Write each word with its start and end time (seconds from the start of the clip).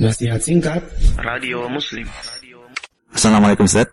Nasihat 0.00 0.40
singkat 0.40 0.80
Radio 1.20 1.68
Muslim. 1.68 2.08
Assalamualaikum 3.12 3.68
Ustaz. 3.68 3.84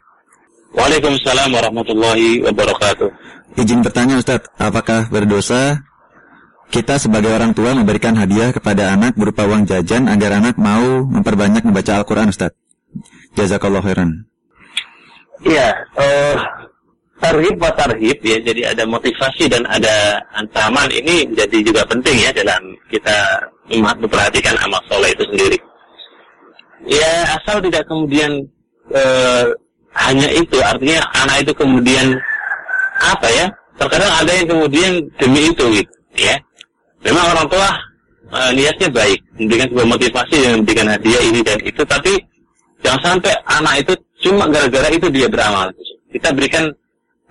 Waalaikumsalam 0.72 1.52
warahmatullahi 1.52 2.48
wabarakatuh. 2.48 3.12
Izin 3.60 3.84
bertanya 3.84 4.16
Ustaz, 4.16 4.48
apakah 4.56 5.12
berdosa 5.12 5.84
kita 6.72 6.96
sebagai 6.96 7.36
orang 7.36 7.52
tua 7.52 7.76
memberikan 7.76 8.16
hadiah 8.16 8.56
kepada 8.56 8.96
anak 8.96 9.20
berupa 9.20 9.52
uang 9.52 9.68
jajan 9.68 10.08
agar 10.08 10.40
anak 10.40 10.56
mau 10.56 11.04
memperbanyak 11.12 11.68
membaca 11.68 12.00
Al-Quran 12.00 12.32
Ustaz? 12.32 12.56
Jazakallah 13.36 13.84
khairan. 13.84 14.32
Iya, 15.44 15.76
uh, 16.00 16.40
tarhib 17.20 17.60
wa 17.60 17.72
tarhib 17.76 18.16
ya, 18.24 18.40
jadi 18.48 18.72
ada 18.72 18.88
motivasi 18.88 19.52
dan 19.52 19.68
ada 19.68 20.24
ancaman 20.40 20.88
ini 20.88 21.28
menjadi 21.28 21.68
juga 21.68 21.84
penting 21.84 22.16
ya 22.16 22.32
dalam 22.32 22.64
kita 22.88 23.44
memperhatikan 23.76 24.56
amal 24.64 24.80
soleh 24.88 25.12
itu 25.12 25.28
sendiri. 25.36 25.60
Ya 26.88 27.36
asal 27.36 27.60
tidak 27.60 27.84
kemudian 27.84 28.48
uh, 28.96 29.44
hanya 29.92 30.28
itu, 30.32 30.56
artinya 30.64 31.04
anak 31.20 31.44
itu 31.44 31.52
kemudian 31.52 32.16
apa 33.04 33.28
ya? 33.28 33.46
Terkadang 33.76 34.10
ada 34.10 34.32
yang 34.32 34.48
kemudian 34.48 34.92
demi 35.20 35.52
itu 35.52 35.64
gitu, 35.84 35.94
ya. 36.16 36.40
Memang 37.04 37.36
orang 37.36 37.48
tua 37.52 37.70
uh, 38.32 38.52
niatnya 38.56 38.88
baik, 38.88 39.20
memberikan 39.36 39.68
sebuah 39.70 39.88
motivasi 40.00 40.36
dan 40.40 40.52
memberikan 40.64 40.88
hadiah 40.90 41.22
ini 41.28 41.40
dan 41.44 41.60
itu, 41.62 41.82
tapi 41.84 42.16
jangan 42.82 43.02
sampai 43.04 43.34
anak 43.52 43.74
itu 43.84 43.94
cuma 44.24 44.48
gara-gara 44.48 44.88
itu 44.90 45.08
dia 45.12 45.28
beramal. 45.28 45.68
Kita 46.08 46.32
berikan 46.32 46.72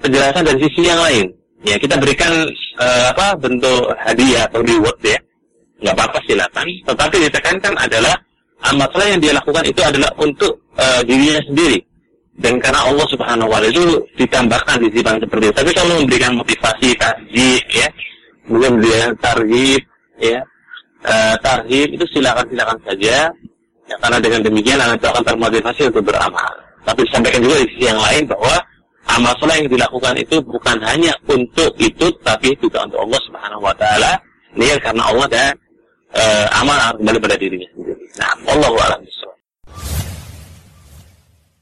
penjelasan 0.05 0.45
dari 0.45 0.59
sisi 0.69 0.84
yang 0.84 1.00
lain. 1.00 1.27
Ya, 1.64 1.80
kita 1.80 1.97
berikan 1.97 2.30
uh, 2.78 3.11
apa 3.11 3.34
bentuk 3.41 3.91
hadiah 4.05 4.47
atau 4.47 4.61
reward 4.62 5.00
ya. 5.02 5.19
Nggak 5.80 5.95
apa-apa 5.97 6.19
silakan, 6.28 6.66
tetapi 6.84 7.16
ditekankan 7.27 7.75
adalah 7.80 8.14
amal 8.73 8.88
soleh 8.93 9.15
yang 9.15 9.20
dia 9.23 9.33
lakukan 9.34 9.65
itu 9.66 9.80
adalah 9.83 10.11
untuk 10.19 10.52
uh, 10.77 11.01
dirinya 11.06 11.43
sendiri. 11.47 11.79
Dan 12.36 12.61
karena 12.61 12.84
Allah 12.84 13.06
Subhanahu 13.09 13.48
wa 13.48 13.56
taala 13.56 13.72
itu 13.72 13.97
ditambahkan 14.20 14.77
di 14.84 14.89
sifat 14.92 15.25
seperti 15.25 15.45
itu. 15.48 15.56
Tapi 15.56 15.70
kalau 15.72 15.97
memberikan 16.05 16.33
motivasi, 16.36 16.89
tajib 17.00 17.64
ya, 17.72 17.89
kemudian 18.44 18.77
memberikan 18.77 19.12
tarhib 19.25 19.83
ya, 20.20 20.39
uh, 21.09 21.34
itu 21.64 22.05
silakan 22.12 22.44
silakan 22.53 22.78
saja. 22.84 23.33
Ya, 23.87 23.94
karena 24.03 24.19
dengan 24.19 24.41
demikian 24.42 24.83
anak 24.83 24.98
itu 24.98 25.06
akan 25.09 25.25
termotivasi 25.25 25.81
untuk 25.89 26.05
beramal. 26.11 26.53
Tapi 26.83 27.06
disampaikan 27.06 27.41
juga 27.41 27.56
di 27.62 27.67
sisi 27.70 27.84
yang 27.87 28.03
lain 28.03 28.27
bahwa 28.27 28.55
amal 29.14 29.33
soleh 29.39 29.62
yang 29.62 29.70
dilakukan 29.70 30.14
itu 30.19 30.37
bukan 30.42 30.77
hanya 30.83 31.14
untuk 31.31 31.70
itu, 31.78 32.06
tapi 32.27 32.50
juga 32.59 32.83
untuk 32.83 33.06
Allah 33.06 33.20
Subhanahu 33.31 33.62
Wa 33.62 33.75
Taala. 33.78 34.12
Niat 34.59 34.83
karena 34.83 35.03
Allah 35.06 35.27
dan 35.31 35.53
uh, 36.17 36.47
amal 36.61 36.77
kembali 36.98 37.19
pada 37.22 37.37
dirinya 37.39 37.69
sendiri. 37.72 37.95
نعم 38.20 38.47
والله 38.48 38.81
أعلم 38.83 39.05
بالسؤال 39.05 39.36